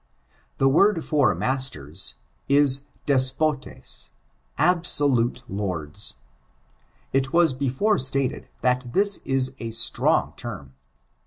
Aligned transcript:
The 0.57 0.67
word 0.67 1.03
for 1.05 1.35
masters, 1.35 2.15
is 2.49 2.85
despotot— 3.05 4.09
absolute 4.71 5.43
lords. 5.47 6.15
It 7.13 7.31
was 7.33 7.53
before 7.53 7.99
stated, 7.99 8.47
that 8.61 8.93
this 8.93 9.17
is 9.25 9.53
a 9.59 9.69
strong 9.69 10.33
term. 10.35 10.73